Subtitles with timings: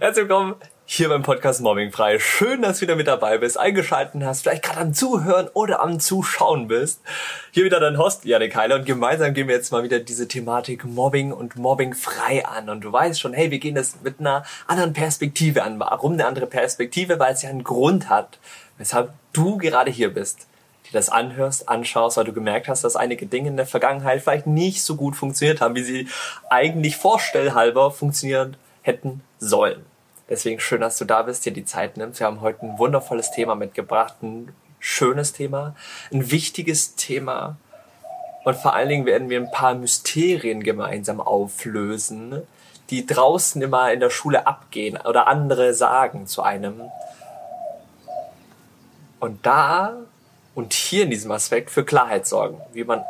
[0.00, 0.56] Herzlich willkommen
[0.86, 2.18] hier beim Podcast Mobbing frei.
[2.18, 6.00] Schön, dass du wieder mit dabei bist, eingeschalten hast, vielleicht gerade am Zuhören oder am
[6.00, 7.00] Zuschauen bist.
[7.52, 10.84] Hier wieder dein Host, Janik Heiler, und gemeinsam gehen wir jetzt mal wieder diese Thematik
[10.84, 12.70] Mobbing und Mobbing frei an.
[12.70, 15.78] Und du weißt schon, hey, wir gehen das mit einer anderen Perspektive an.
[15.78, 17.20] Warum eine andere Perspektive?
[17.20, 18.40] Weil es ja einen Grund hat,
[18.78, 20.48] weshalb du gerade hier bist
[20.86, 24.46] dir das anhörst, anschaust, weil du gemerkt hast, dass einige Dinge in der Vergangenheit vielleicht
[24.46, 26.08] nicht so gut funktioniert haben, wie sie
[26.50, 29.84] eigentlich vorstellhalber funktionieren hätten sollen.
[30.28, 32.20] Deswegen schön, dass du da bist, dir die Zeit nimmst.
[32.20, 35.74] Wir haben heute ein wundervolles Thema mitgebracht, ein schönes Thema,
[36.12, 37.56] ein wichtiges Thema.
[38.44, 42.42] Und vor allen Dingen werden wir ein paar Mysterien gemeinsam auflösen,
[42.90, 46.82] die draußen immer in der Schule abgehen oder andere sagen zu einem.
[49.20, 49.96] Und da
[50.54, 53.04] und hier in diesem Aspekt für Klarheit sorgen, wie man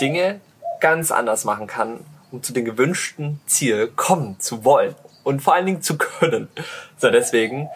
[0.00, 0.40] Dinge
[0.80, 4.94] ganz anders machen kann, um zu dem gewünschten Ziel kommen zu wollen
[5.28, 6.48] und vor allen Dingen zu können.
[6.96, 7.68] So, deswegen,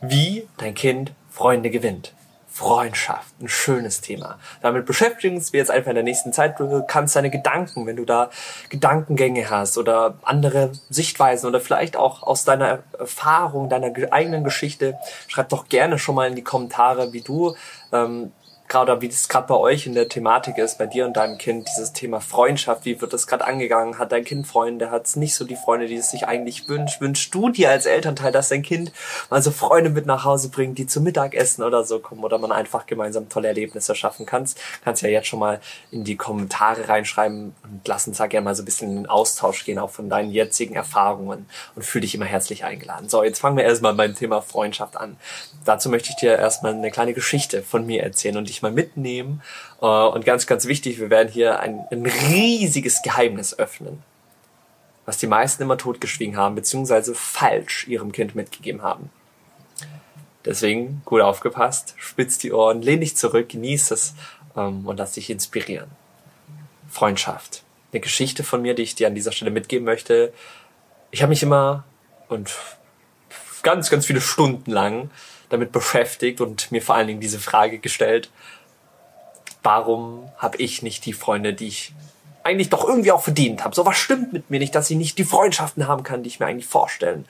[0.00, 2.14] wie dein Kind Freunde gewinnt.
[2.48, 4.38] Freundschaft, ein schönes Thema.
[4.62, 6.58] Damit beschäftigen wir jetzt einfach in der nächsten Zeit.
[6.58, 8.30] Du kannst deine Gedanken, wenn du da
[8.70, 14.96] Gedankengänge hast oder andere Sichtweisen oder vielleicht auch aus deiner Erfahrung, deiner eigenen Geschichte,
[15.26, 17.54] schreib doch gerne schon mal in die Kommentare, wie du
[17.92, 18.32] ähm,
[18.68, 21.68] gerade wie das gerade bei euch in der Thematik ist, bei dir und deinem Kind,
[21.68, 23.98] dieses Thema Freundschaft, wie wird das gerade angegangen?
[23.98, 24.90] Hat dein Kind Freunde?
[24.90, 27.00] Hat es nicht so die Freunde, die es sich eigentlich wünscht?
[27.00, 28.92] Wünschst du dir als Elternteil, dass dein Kind
[29.30, 32.52] mal so Freunde mit nach Hause bringt, die zum Mittagessen oder so kommen oder man
[32.52, 34.58] einfach gemeinsam tolle Erlebnisse schaffen kannst?
[34.82, 38.54] Kannst ja jetzt schon mal in die Kommentare reinschreiben und lass uns da gerne mal
[38.54, 42.14] so ein bisschen in den Austausch gehen, auch von deinen jetzigen Erfahrungen und fühl dich
[42.14, 43.08] immer herzlich eingeladen.
[43.08, 45.16] So, jetzt fangen wir erstmal beim Thema Freundschaft an.
[45.64, 49.42] Dazu möchte ich dir erstmal eine kleine Geschichte von mir erzählen und dich mal mitnehmen.
[49.80, 54.02] Äh, und ganz, ganz wichtig, wir werden hier ein, ein riesiges Geheimnis öffnen,
[55.04, 59.10] was die meisten immer totgeschwiegen haben, beziehungsweise falsch ihrem Kind mitgegeben haben.
[60.44, 64.14] Deswegen gut aufgepasst, spitz die Ohren, lehn dich zurück, genieß es
[64.56, 65.90] ähm, und lass dich inspirieren.
[66.90, 67.62] Freundschaft.
[67.92, 70.32] Eine Geschichte von mir, die ich dir an dieser Stelle mitgeben möchte.
[71.10, 71.84] Ich habe mich immer
[72.28, 72.54] und
[73.62, 75.10] ganz, ganz viele Stunden lang
[75.54, 78.30] damit beschäftigt und mir vor allen Dingen diese Frage gestellt,
[79.62, 81.92] warum habe ich nicht die Freunde, die ich
[82.42, 83.74] eigentlich doch irgendwie auch verdient habe?
[83.74, 86.40] So was stimmt mit mir nicht, dass ich nicht die Freundschaften haben kann, die ich
[86.40, 87.24] mir eigentlich vorstellen.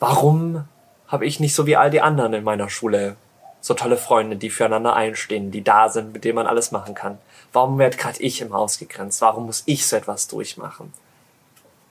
[0.00, 0.64] Warum
[1.06, 3.16] habe ich nicht so wie all die anderen in meiner Schule
[3.60, 7.18] so tolle Freunde, die füreinander einstehen, die da sind, mit denen man alles machen kann?
[7.52, 9.20] Warum werde gerade ich immer ausgegrenzt?
[9.20, 10.92] Warum muss ich so etwas durchmachen?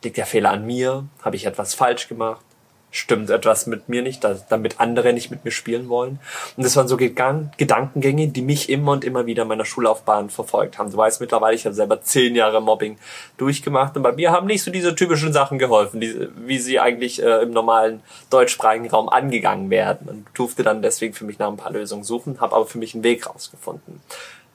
[0.04, 1.06] Liegt der Fehler an mir?
[1.24, 2.46] Habe ich etwas falsch gemacht?
[2.94, 6.20] Stimmt etwas mit mir nicht, damit andere nicht mit mir spielen wollen.
[6.56, 10.78] Und das waren so Gedankengänge, die mich immer und immer wieder in meiner Schullaufbahn verfolgt
[10.78, 10.92] haben.
[10.92, 13.00] Du weißt mittlerweile, ich habe selber zehn Jahre Mobbing
[13.38, 17.42] durchgemacht und bei mir haben nicht so diese typischen Sachen geholfen, wie sie eigentlich äh,
[17.42, 20.08] im normalen deutschsprachigen Raum angegangen werden.
[20.08, 22.94] Und durfte dann deswegen für mich nach ein paar Lösungen suchen, habe aber für mich
[22.94, 24.02] einen Weg rausgefunden.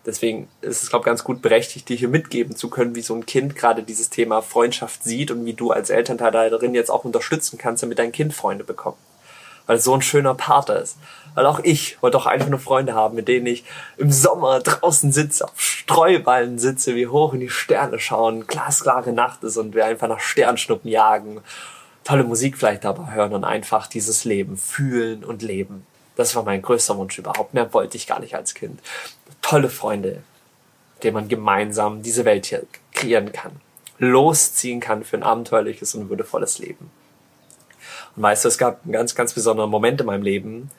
[0.08, 3.14] Deswegen ist es, glaube ich, ganz gut berechtigt, dir hier mitgeben zu können, wie so
[3.14, 7.04] ein Kind gerade dieses Thema Freundschaft sieht und wie du als Elternteil darin jetzt auch
[7.04, 8.96] unterstützen kannst, damit dein Kind Freunde bekommt.
[9.66, 10.96] Weil es so ein schöner Partner ist.
[11.34, 13.64] Weil auch ich wollte auch einfach nur Freunde haben, mit denen ich
[13.98, 19.44] im Sommer draußen sitze, auf Streuballen sitze, wie hoch in die Sterne schauen, glasklare Nacht
[19.44, 21.42] ist und wir einfach nach Sternschnuppen jagen,
[22.02, 25.86] tolle Musik vielleicht dabei hören und einfach dieses Leben fühlen und leben.
[26.18, 27.54] Das war mein größter Wunsch überhaupt.
[27.54, 28.80] Mehr wollte ich gar nicht als Kind
[29.48, 30.22] tolle Freunde,
[31.02, 33.52] denen man gemeinsam diese Welt hier kreieren kann,
[33.98, 36.90] losziehen kann für ein abenteuerliches und würdevolles Leben.
[38.14, 40.70] Und weißt du, es gab einen ganz, ganz besonderen Moment in meinem Leben,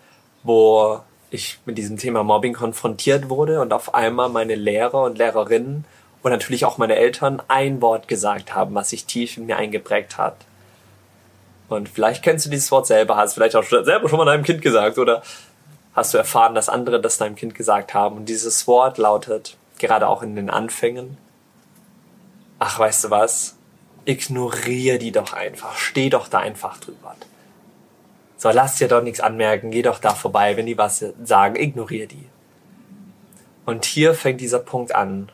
[0.44, 1.00] wo
[1.32, 5.86] ich mit diesem Thema Mobbing konfrontiert wurde und auf einmal meine Lehrer und Lehrerinnen
[6.22, 10.18] und natürlich auch meine Eltern ein Wort gesagt haben, was sich tief in mir eingeprägt
[10.18, 10.36] hat.
[11.70, 14.62] Und vielleicht kennst du dieses Wort selber, hast vielleicht auch selber schon mal deinem Kind
[14.62, 15.22] gesagt oder
[15.94, 18.18] hast du erfahren, dass andere das deinem Kind gesagt haben.
[18.18, 21.18] Und dieses Wort lautet, gerade auch in den Anfängen,
[22.58, 23.56] ach, weißt du was?
[24.06, 25.78] Ignorier die doch einfach.
[25.78, 27.16] Steh doch da einfach drüber.
[28.38, 29.70] So, lass dir doch nichts anmerken.
[29.70, 30.56] Geh doch da vorbei.
[30.56, 32.26] Wenn die was sagen, ignorier die.
[33.66, 35.30] Und hier fängt dieser Punkt an,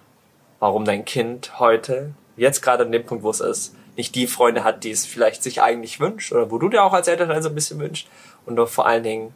[0.59, 4.63] warum dein Kind heute, jetzt gerade an dem Punkt, wo es ist, nicht die Freunde
[4.63, 7.49] hat, die es vielleicht sich eigentlich wünscht oder wo du dir auch als Elternteil so
[7.49, 8.07] ein bisschen wünscht
[8.45, 9.33] und vor allen Dingen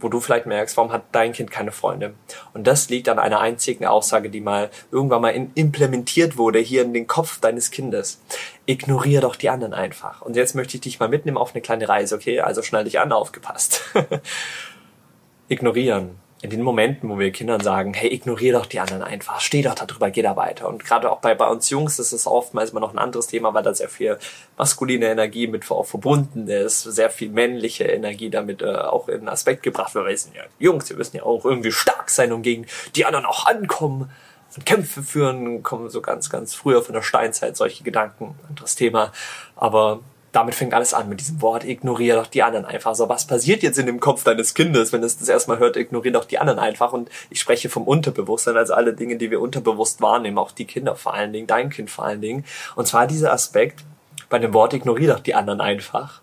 [0.00, 2.14] wo du vielleicht merkst, warum hat dein Kind keine Freunde?
[2.52, 6.82] Und das liegt an einer einzigen Aussage, die mal irgendwann mal in, implementiert wurde hier
[6.82, 8.20] in den Kopf deines Kindes.
[8.66, 10.22] Ignorier doch die anderen einfach.
[10.22, 12.40] Und jetzt möchte ich dich mal mitnehmen auf eine kleine Reise, okay?
[12.40, 13.82] Also schnall dich an, aufgepasst.
[15.48, 19.62] Ignorieren in den Momenten, wo wir Kindern sagen, hey, ignoriere doch die anderen einfach, steh
[19.62, 20.68] doch da drüber, geh da weiter.
[20.68, 23.52] Und gerade auch bei, bei uns Jungs ist es oftmals immer noch ein anderes Thema,
[23.52, 24.16] weil da sehr viel
[24.56, 29.64] maskuline Energie mit auch verbunden ist, sehr viel männliche Energie damit äh, auch in Aspekt
[29.64, 30.06] gebracht wird.
[30.06, 33.26] Wir sind ja Jungs, wir müssen ja auch irgendwie stark sein, um gegen die anderen
[33.26, 34.08] auch ankommen
[34.56, 39.12] und Kämpfe führen, kommen so ganz, ganz früher von der Steinzeit solche Gedanken, anderes Thema.
[39.56, 40.00] Aber
[40.36, 42.94] damit fängt alles an mit diesem Wort, ignoriere doch die anderen einfach.
[42.94, 46.12] So, was passiert jetzt in dem Kopf deines Kindes, wenn es das erstmal hört, ignoriere
[46.12, 46.92] doch die anderen einfach.
[46.92, 50.94] Und ich spreche vom Unterbewusstsein, also alle Dinge, die wir unterbewusst wahrnehmen, auch die Kinder
[50.94, 52.44] vor allen Dingen, dein Kind vor allen Dingen.
[52.74, 53.82] Und zwar dieser Aspekt,
[54.28, 56.20] bei dem Wort ignoriere doch die anderen einfach,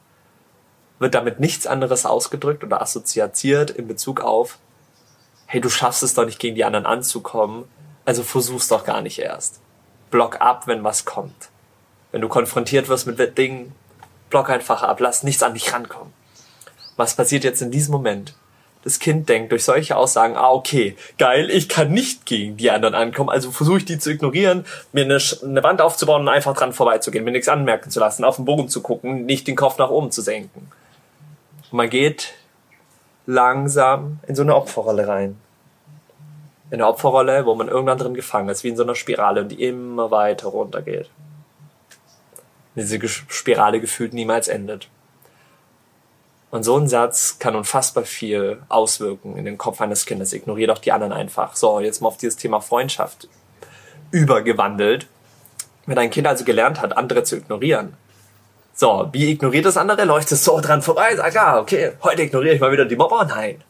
[0.99, 4.59] wird damit nichts anderes ausgedrückt oder assoziiert in Bezug auf,
[5.47, 7.65] hey, du schaffst es doch nicht gegen die anderen anzukommen,
[8.05, 9.59] also versuch's doch gar nicht erst.
[10.11, 11.49] Block ab, wenn was kommt.
[12.11, 13.73] Wenn du konfrontiert wirst mit Dingen,
[14.33, 16.11] block einfach ab, lass nichts an dich rankommen.
[16.97, 18.33] Was passiert jetzt in diesem Moment?
[18.83, 22.95] Das Kind denkt durch solche Aussagen, ah, okay, geil, ich kann nicht gegen die anderen
[22.95, 26.73] ankommen, also versuche ich die zu ignorieren, mir eine, eine, Wand aufzubauen und einfach dran
[26.73, 29.91] vorbeizugehen, mir nichts anmerken zu lassen, auf den Bogen zu gucken, nicht den Kopf nach
[29.91, 30.71] oben zu senken.
[31.71, 32.33] Und man geht
[33.27, 35.37] langsam in so eine Opferrolle rein.
[36.71, 39.63] In eine Opferrolle, wo man irgendwann drin gefangen ist, wie in so einer Spirale, die
[39.63, 41.07] immer weiter runtergeht
[42.75, 44.89] diese Spirale gefühlt niemals endet.
[46.51, 50.33] Und so ein Satz kann unfassbar viel auswirken in den Kopf eines Kindes.
[50.33, 51.55] Ignoriere doch die anderen einfach.
[51.55, 53.27] So, jetzt mal auf dieses Thema Freundschaft
[54.11, 55.07] übergewandelt.
[55.87, 57.97] Wenn ein Kind also gelernt hat, andere zu ignorieren.
[58.75, 60.05] So, wie ignoriert das andere?
[60.05, 63.25] Läuft es so dran vorbei, sagt, ah, okay, heute ignoriere ich mal wieder die Mobber.
[63.25, 63.63] Nein.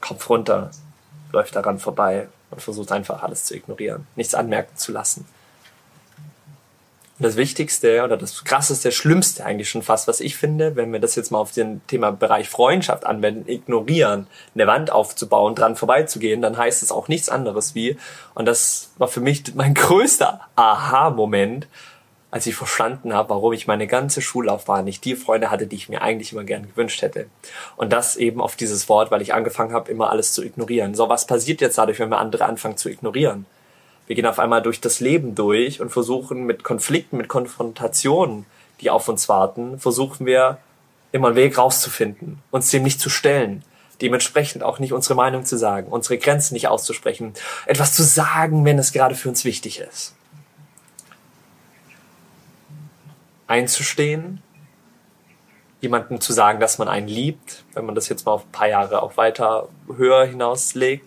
[0.00, 0.70] Kopf runter,
[1.32, 5.26] läuft daran vorbei und versucht einfach alles zu ignorieren, nichts anmerken zu lassen
[7.18, 11.14] das Wichtigste oder das Krasseste, Schlimmste eigentlich schon fast, was ich finde, wenn wir das
[11.14, 16.56] jetzt mal auf den Thema Bereich Freundschaft anwenden, ignorieren, eine Wand aufzubauen, dran vorbeizugehen, dann
[16.56, 17.96] heißt es auch nichts anderes wie,
[18.34, 21.68] und das war für mich mein größter Aha-Moment,
[22.32, 25.88] als ich verstanden habe, warum ich meine ganze Schullaufbahn nicht die Freunde hatte, die ich
[25.88, 27.28] mir eigentlich immer gern gewünscht hätte.
[27.76, 30.96] Und das eben auf dieses Wort, weil ich angefangen habe, immer alles zu ignorieren.
[30.96, 33.46] So, was passiert jetzt dadurch, wenn wir andere anfangen zu ignorieren?
[34.06, 38.44] Wir gehen auf einmal durch das Leben durch und versuchen mit Konflikten, mit Konfrontationen,
[38.80, 40.58] die auf uns warten, versuchen wir
[41.12, 43.64] immer einen Weg rauszufinden, uns dem nicht zu stellen,
[44.02, 47.32] dementsprechend auch nicht unsere Meinung zu sagen, unsere Grenzen nicht auszusprechen,
[47.66, 50.14] etwas zu sagen, wenn es gerade für uns wichtig ist.
[53.46, 54.42] Einzustehen,
[55.80, 58.68] jemandem zu sagen, dass man einen liebt, wenn man das jetzt mal auf ein paar
[58.68, 61.06] Jahre auch weiter höher hinauslegt,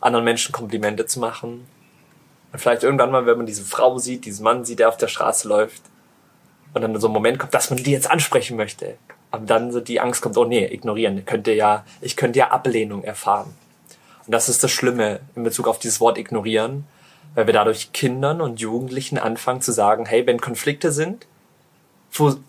[0.00, 1.66] anderen Menschen Komplimente zu machen,
[2.52, 5.08] und vielleicht irgendwann mal, wenn man diese Frau sieht, diesen Mann sieht, der auf der
[5.08, 5.82] Straße läuft,
[6.74, 8.96] und dann so ein Moment kommt, dass man die jetzt ansprechen möchte.
[9.30, 11.24] Aber dann so die Angst kommt, oh nee, ignorieren.
[11.24, 13.54] Könnte ja, ich könnte ja Ablehnung erfahren.
[14.26, 16.86] Und das ist das Schlimme in Bezug auf dieses Wort ignorieren,
[17.34, 21.26] weil wir dadurch Kindern und Jugendlichen anfangen zu sagen, hey, wenn Konflikte sind,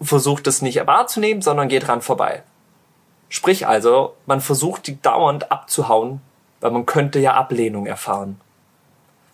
[0.02, 2.44] versucht es nicht wahrzunehmen, sondern geht dran vorbei.
[3.30, 6.22] Sprich also, man versucht die dauernd abzuhauen,
[6.60, 8.40] weil man könnte ja Ablehnung erfahren.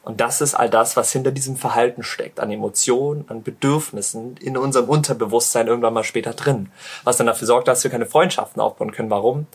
[0.10, 4.58] Und das ist all das, was hinter diesem Verhalten steckt, an Emotionen, an Bedürfnissen in
[4.58, 6.72] unserem Unterbewusstsein irgendwann mal später drin.
[7.04, 9.12] Was dann dafür sorgt, dass wir keine Freundschaften aufbauen können.
[9.12, 9.46] Warum?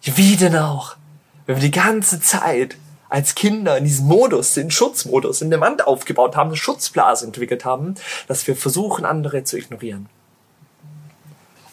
[0.00, 0.96] Wie denn auch?
[1.44, 2.78] Wenn wir die ganze Zeit
[3.10, 7.66] als Kinder in diesem Modus, den Schutzmodus, in der Wand aufgebaut haben, eine Schutzblase entwickelt
[7.66, 7.96] haben,
[8.28, 10.08] dass wir versuchen, andere zu ignorieren.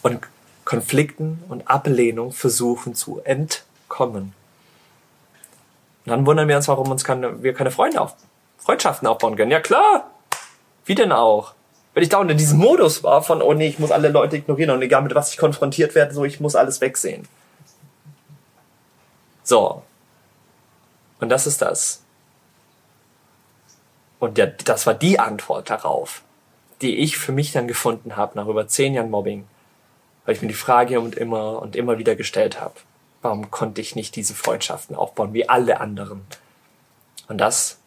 [0.01, 0.27] Und
[0.65, 4.33] Konflikten und Ablehnung versuchen zu entkommen.
[6.07, 8.15] Und dann wundern wir uns, warum uns keine, wir keine Freunde auf,
[8.59, 9.51] Freundschaften aufbauen können.
[9.51, 10.09] Ja klar.
[10.85, 11.53] Wie denn auch?
[11.93, 14.69] Wenn ich dauernd in diesem Modus war von, oh nee, ich muss alle Leute ignorieren
[14.69, 17.27] und egal mit was ich konfrontiert werde, so ich muss alles wegsehen.
[19.43, 19.83] So.
[21.19, 22.03] Und das ist das.
[24.19, 26.21] Und der, das war die Antwort darauf,
[26.81, 29.45] die ich für mich dann gefunden habe nach über zehn Jahren Mobbing,
[30.23, 32.75] weil ich mir die Frage und immer und immer wieder gestellt habe.
[33.21, 36.21] Warum konnte ich nicht diese Freundschaften aufbauen wie alle anderen?
[37.27, 37.79] Und das,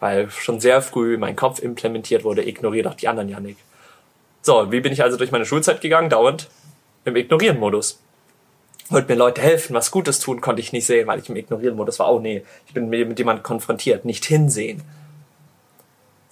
[0.00, 3.56] weil schon sehr früh mein Kopf implementiert wurde, ignoriere doch die anderen, Janik.
[4.42, 6.08] So, wie bin ich also durch meine Schulzeit gegangen?
[6.08, 6.48] Dauernd
[7.04, 8.00] im Ignorieren-Modus.
[8.88, 11.98] Wollte mir Leute helfen, was Gutes tun, konnte ich nicht sehen, weil ich im Ignorieren-Modus
[11.98, 12.12] war.
[12.12, 14.82] Oh nee, ich bin mit jemandem konfrontiert, nicht hinsehen.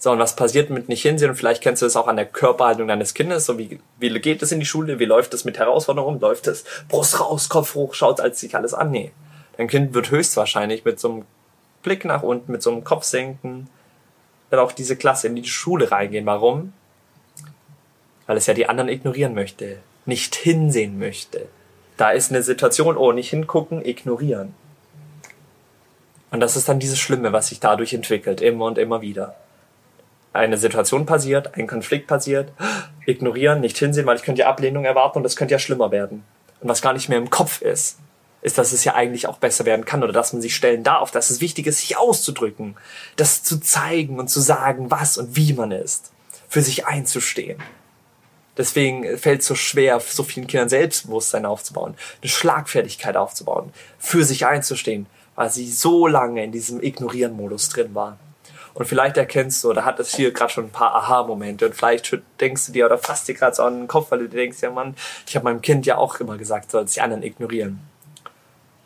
[0.01, 1.29] So, und was passiert mit nicht hinsehen?
[1.29, 3.45] Und vielleicht kennst du das auch an der Körperhaltung deines Kindes.
[3.45, 4.97] So, wie, wie geht es in die Schule?
[4.97, 6.21] Wie läuft es mit Herausforderungen?
[6.21, 8.91] Läuft es Brust raus, Kopf hoch, schaut als sich alles an?
[8.91, 9.11] Nee.
[9.57, 11.25] Dein Kind wird höchstwahrscheinlich mit so einem
[11.83, 13.69] Blick nach unten, mit so einem Kopf senken,
[14.49, 16.25] dann auch diese Klasse in die Schule reingehen.
[16.25, 16.71] Warum?
[18.25, 21.47] Weil es ja die anderen ignorieren möchte, nicht hinsehen möchte.
[21.97, 24.55] Da ist eine Situation, oh, nicht hingucken, ignorieren.
[26.31, 29.35] Und das ist dann dieses Schlimme, was sich dadurch entwickelt, immer und immer wieder.
[30.31, 32.51] Eine Situation passiert, ein Konflikt passiert,
[33.05, 36.23] ignorieren, nicht hinsehen, weil ich könnte ja Ablehnung erwarten und das könnte ja schlimmer werden.
[36.61, 37.97] Und was gar nicht mehr im Kopf ist,
[38.41, 41.11] ist, dass es ja eigentlich auch besser werden kann oder dass man sich stellen darf,
[41.11, 42.75] dass es wichtig ist, sich auszudrücken,
[43.15, 46.11] das zu zeigen und zu sagen, was und wie man ist,
[46.47, 47.61] für sich einzustehen.
[48.57, 54.45] Deswegen fällt es so schwer, so vielen Kindern Selbstbewusstsein aufzubauen, eine Schlagfertigkeit aufzubauen, für sich
[54.45, 58.19] einzustehen, weil sie so lange in diesem Ignorieren-Modus drin war.
[58.73, 62.17] Und vielleicht erkennst du, oder hat es hier gerade schon ein paar Aha-Momente und vielleicht
[62.39, 64.61] denkst du dir oder fasst dir gerade so an den Kopf, weil du dir denkst,
[64.61, 64.95] ja Mann,
[65.27, 67.79] ich habe meinem Kind ja auch immer gesagt, soll sich anderen ignorieren.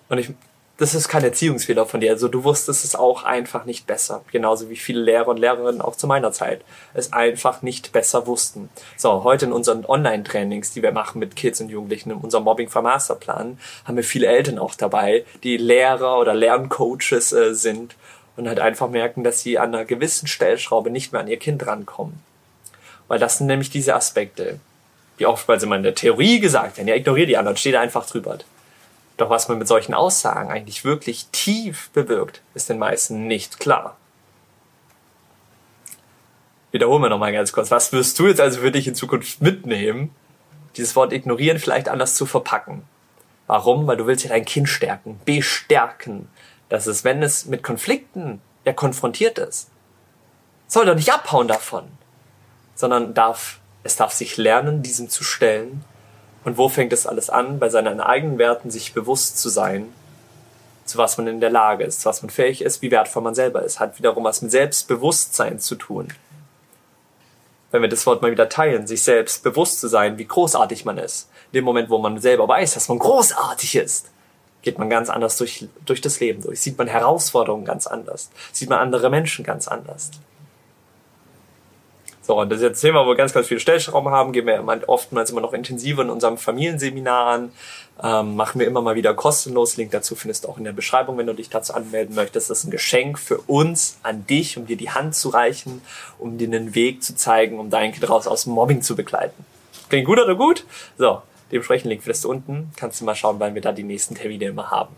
[0.09, 0.31] Und ich,
[0.77, 2.11] das ist kein Erziehungsfehler von dir.
[2.11, 4.23] Also du wusstest es auch einfach nicht besser.
[4.31, 6.61] Genauso wie viele Lehrer und Lehrerinnen auch zu meiner Zeit
[6.93, 8.69] es einfach nicht besser wussten.
[8.97, 12.69] So, heute in unseren Online-Trainings, die wir machen mit Kids und Jugendlichen, in unserem Mobbing
[12.69, 17.95] for Masterplan, haben wir viele Eltern auch dabei, die Lehrer oder Lerncoaches äh, sind
[18.35, 21.65] und halt einfach merken, dass sie an einer gewissen Stellschraube nicht mehr an ihr Kind
[21.65, 22.19] rankommen.
[23.07, 24.59] Weil das sind nämlich diese Aspekte,
[25.19, 26.87] die oftmals immer in der Theorie gesagt werden.
[26.87, 28.39] Ja, ignoriere die anderen, steht einfach drüber.
[29.17, 33.97] Doch was man mit solchen Aussagen eigentlich wirklich tief bewirkt, ist den meisten nicht klar.
[36.71, 37.69] Wiederholen wir nochmal ganz kurz.
[37.69, 40.09] Was wirst du jetzt also für dich in Zukunft mitnehmen,
[40.75, 42.81] dieses Wort ignorieren vielleicht anders zu verpacken?
[43.45, 43.85] Warum?
[43.85, 46.29] Weil du willst ja dein Kind stärken, bestärken,
[46.73, 49.69] dass es, wenn es mit Konflikten ja konfrontiert ist,
[50.67, 51.83] soll doch nicht abhauen davon,
[52.73, 55.85] sondern darf, es darf sich lernen, diesem zu stellen
[56.43, 57.59] und wo fängt es alles an?
[57.59, 59.93] Bei seinen eigenen Werten sich bewusst zu sein,
[60.83, 63.35] zu was man in der Lage ist, zu was man fähig ist, wie wertvoll man
[63.35, 63.79] selber ist.
[63.79, 66.07] Hat wiederum was mit Selbstbewusstsein zu tun.
[67.69, 70.97] Wenn wir das Wort mal wieder teilen, sich selbst bewusst zu sein, wie großartig man
[70.97, 71.29] ist.
[71.51, 74.09] In dem Moment, wo man selber weiß, dass man großartig ist,
[74.63, 76.62] geht man ganz anders durch, durch das Leben durch.
[76.62, 78.32] Sieht man Herausforderungen ganz anders.
[78.51, 80.10] Sieht man andere Menschen ganz anders.
[82.25, 84.48] So, und das ist jetzt ein Thema, wo wir ganz, ganz viel Stellschrauben haben, gehen
[84.48, 87.51] wir oftmals immer noch intensiver in unserem Familienseminar an,
[88.01, 89.75] ähm, machen wir immer mal wieder kostenlos.
[89.75, 92.50] Link dazu findest du auch in der Beschreibung, wenn du dich dazu anmelden möchtest.
[92.50, 95.82] Das ist ein Geschenk für uns, an dich, um dir die Hand zu reichen,
[96.17, 99.46] um dir einen Weg zu zeigen, um dein Kind raus aus dem Mobbing zu begleiten.
[99.89, 100.65] Klingt gut oder gut?
[100.98, 102.71] So, dementsprechend Link findest du unten.
[102.75, 104.95] Kannst du mal schauen, wann wir da die nächsten Termine immer haben.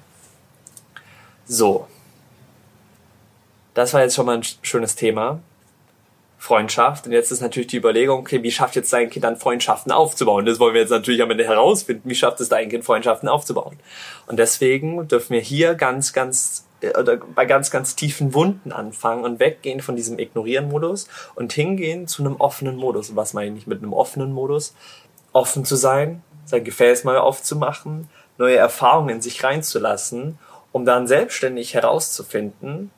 [1.46, 1.88] So.
[3.74, 5.42] Das war jetzt schon mal ein schönes Thema.
[6.46, 7.08] Freundschaft.
[7.08, 10.46] Und jetzt ist natürlich die Überlegung, okay, wie schafft jetzt dein Kind dann Freundschaften aufzubauen?
[10.46, 12.08] Das wollen wir jetzt natürlich am Ende herausfinden.
[12.08, 13.78] Wie schafft es dein Kind Freundschaften aufzubauen?
[14.28, 19.24] Und deswegen dürfen wir hier ganz, ganz äh, oder bei ganz, ganz tiefen Wunden anfangen
[19.24, 23.10] und weggehen von diesem Ignorieren-Modus und hingehen zu einem offenen Modus.
[23.10, 24.76] Und was meine ich mit einem offenen Modus?
[25.34, 30.40] Offen zu sein, sein Gefäß mal aufzumachen, neue Erfahrungen in sich reinzulassen,
[30.72, 32.92] um dann selbstständig herauszufinden,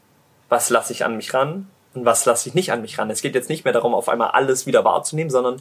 [0.49, 3.09] was lasse ich an mich ran, und was lasse ich nicht an mich ran.
[3.09, 5.59] Es geht jetzt nicht mehr darum, auf einmal alles wieder wahrzunehmen, sondern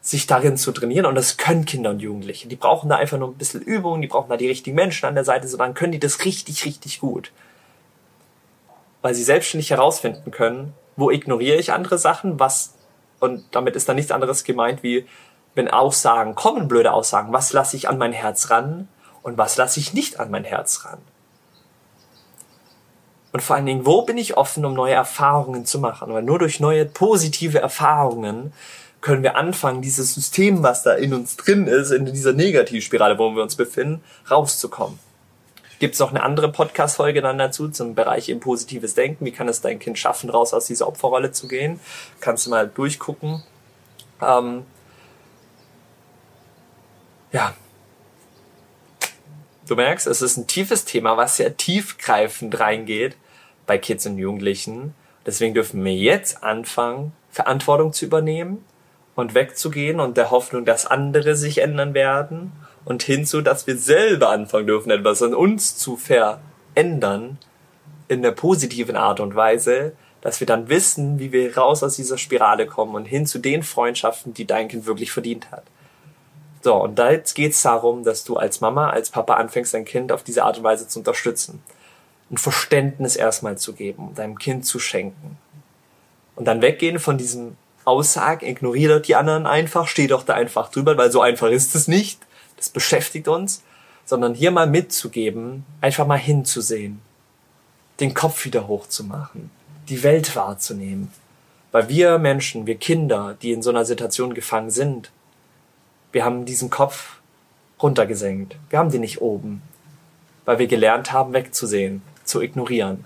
[0.00, 1.06] sich darin zu trainieren.
[1.06, 2.48] Und das können Kinder und Jugendliche.
[2.48, 5.14] Die brauchen da einfach nur ein bisschen Übung, die brauchen da die richtigen Menschen an
[5.14, 7.32] der Seite, so dann können die das richtig, richtig gut.
[9.02, 12.74] Weil sie selbstständig herausfinden können, wo ignoriere ich andere Sachen, was,
[13.18, 15.06] und damit ist dann nichts anderes gemeint wie,
[15.56, 18.86] wenn Aussagen kommen, blöde Aussagen, was lasse ich an mein Herz ran
[19.22, 20.98] und was lasse ich nicht an mein Herz ran.
[23.32, 26.12] Und vor allen Dingen, wo bin ich offen, um neue Erfahrungen zu machen?
[26.12, 28.52] Weil nur durch neue positive Erfahrungen
[29.00, 33.34] können wir anfangen, dieses System, was da in uns drin ist, in dieser Negativspirale, wo
[33.34, 34.98] wir uns befinden, rauszukommen.
[35.78, 39.24] Gibt es noch eine andere Podcast-Folge dann dazu zum Bereich eben positives Denken?
[39.24, 41.80] Wie kann es dein Kind schaffen, raus aus dieser Opferrolle zu gehen?
[42.20, 43.42] Kannst du mal durchgucken.
[44.22, 44.64] Ähm,
[47.36, 47.54] ja.
[49.68, 53.16] Du merkst, es ist ein tiefes Thema, was sehr tiefgreifend reingeht
[53.66, 54.94] bei Kids und Jugendlichen.
[55.26, 58.64] Deswegen dürfen wir jetzt anfangen, Verantwortung zu übernehmen
[59.16, 62.52] und wegzugehen und der Hoffnung, dass andere sich ändern werden
[62.86, 67.38] und hinzu, dass wir selber anfangen dürfen, etwas an uns zu verändern
[68.08, 72.16] in der positiven Art und Weise, dass wir dann wissen, wie wir raus aus dieser
[72.16, 75.64] Spirale kommen und hin zu den Freundschaften, die dein Kind wirklich verdient hat.
[76.66, 80.10] So, und da jetzt geht's darum, dass du als Mama, als Papa anfängst, dein Kind
[80.10, 81.62] auf diese Art und Weise zu unterstützen
[82.28, 85.38] ein Verständnis erstmal zu geben, deinem Kind zu schenken.
[86.34, 90.98] Und dann weggehen von diesem Aussagen, ignoriere die anderen einfach, steh doch da einfach drüber,
[90.98, 92.18] weil so einfach ist es nicht.
[92.56, 93.62] Das beschäftigt uns,
[94.04, 97.00] sondern hier mal mitzugeben, einfach mal hinzusehen,
[98.00, 99.52] den Kopf wieder hochzumachen,
[99.88, 101.12] die Welt wahrzunehmen.
[101.70, 105.12] Weil wir Menschen, wir Kinder, die in so einer Situation gefangen sind,
[106.12, 107.16] wir haben diesen Kopf
[107.82, 108.56] runtergesenkt.
[108.70, 109.62] Wir haben den nicht oben,
[110.44, 113.04] weil wir gelernt haben, wegzusehen zu ignorieren.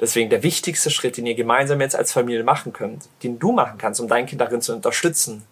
[0.00, 3.78] Deswegen der wichtigste Schritt, den ihr gemeinsam jetzt als Familie machen könnt, den du machen
[3.78, 5.44] kannst, um dein Kind darin zu unterstützen,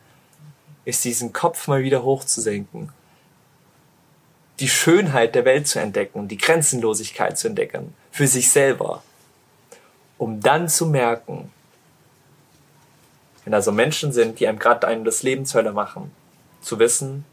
[0.84, 2.90] ist diesen Kopf mal wieder hochzusenken.
[4.58, 9.02] Die Schönheit der Welt zu entdecken, die Grenzenlosigkeit zu entdecken, für sich selber.
[10.18, 11.50] Um dann zu merken,
[13.44, 16.12] wenn da so Menschen sind, die einem gerade einem das Leben zur Hölle machen,
[16.62, 17.25] zu wissen,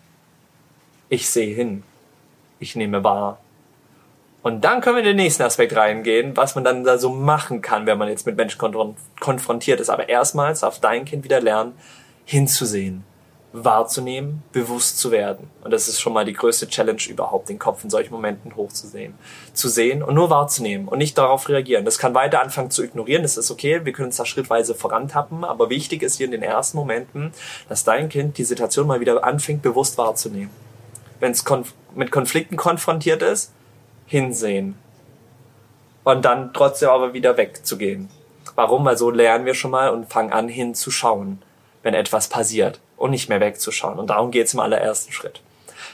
[1.07, 1.83] ich sehe hin,
[2.59, 3.39] ich nehme wahr.
[4.41, 7.61] Und dann können wir in den nächsten Aspekt reingehen, was man dann da so machen
[7.61, 8.59] kann, wenn man jetzt mit Menschen
[9.19, 9.89] konfrontiert ist.
[9.89, 11.73] Aber erstmals darf dein Kind wieder lernen,
[12.25, 13.03] hinzusehen,
[13.51, 15.49] wahrzunehmen, bewusst zu werden.
[15.63, 19.15] Und das ist schon mal die größte Challenge überhaupt, den Kopf in solchen Momenten hochzusehen.
[19.53, 21.83] Zu sehen und nur wahrzunehmen und nicht darauf reagieren.
[21.83, 25.43] Das kann weiter anfangen zu ignorieren, das ist okay, wir können uns da schrittweise vorantappen,
[25.43, 27.33] aber wichtig ist hier in den ersten Momenten,
[27.67, 30.51] dass dein Kind die Situation mal wieder anfängt, bewusst wahrzunehmen.
[31.19, 33.51] Wenn es konf mit Konflikten konfrontiert ist,
[34.05, 34.77] hinsehen.
[36.03, 38.09] Und dann trotzdem aber wieder wegzugehen.
[38.53, 38.85] Warum?
[38.85, 41.41] Weil so lernen wir schon mal und fangen an hinzuschauen,
[41.81, 43.97] wenn etwas passiert und nicht mehr wegzuschauen.
[43.97, 45.41] Und darum geht's im allerersten Schritt.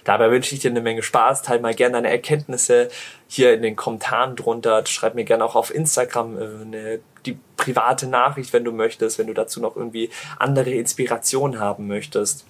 [0.04, 1.42] Dabei wünsche ich dir eine Menge Spaß.
[1.42, 2.90] Teil mal gerne deine Erkenntnisse
[3.28, 4.86] hier in den Kommentaren drunter.
[4.86, 9.28] Schreib mir gerne auch auf Instagram äh, eine, die private Nachricht, wenn du möchtest, wenn
[9.28, 12.46] du dazu noch irgendwie andere Inspirationen haben möchtest.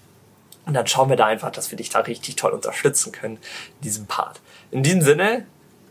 [0.65, 3.83] Und dann schauen wir da einfach, dass wir dich da richtig toll unterstützen können in
[3.83, 4.41] diesem Part.
[4.71, 5.45] In diesem Sinne,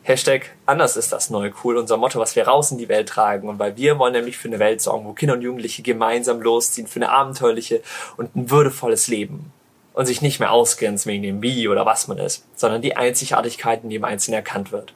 [0.07, 3.49] Hashtag anders ist das neue cool, unser Motto, was wir raus in die Welt tragen.
[3.49, 6.87] Und weil wir wollen nämlich für eine Welt sorgen, wo Kinder und Jugendliche gemeinsam losziehen,
[6.87, 7.81] für eine abenteuerliche
[8.19, 9.51] und ein würdevolles Leben.
[9.95, 13.89] Und sich nicht mehr ausgrenzen wegen dem Wie oder was man ist, sondern die Einzigartigkeiten,
[13.89, 14.93] die im Einzelnen erkannt wird.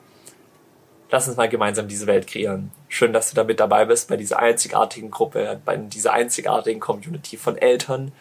[1.11, 2.71] Lass uns mal gemeinsam diese Welt kreieren.
[2.89, 7.39] Schön, dass du da mit dabei bist bei dieser einzigartigen Gruppe, bei dieser einzigartigen Community
[7.39, 8.13] von Eltern,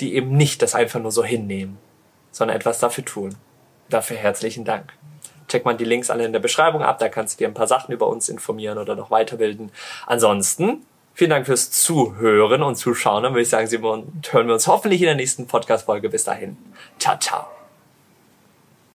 [0.00, 1.76] die eben nicht das einfach nur so hinnehmen,
[2.30, 3.34] sondern etwas dafür tun.
[3.90, 4.94] Dafür herzlichen Dank.
[5.52, 7.66] Check mal die Links alle in der Beschreibung ab, da kannst du dir ein paar
[7.66, 9.70] Sachen über uns informieren oder noch weiterbilden.
[10.06, 13.22] Ansonsten, vielen Dank fürs Zuhören und Zuschauen.
[13.22, 16.08] Dann würde ich sagen, sehen hören wir uns hoffentlich in der nächsten Podcast-Folge.
[16.08, 16.56] Bis dahin.
[16.98, 17.61] Ciao, ciao.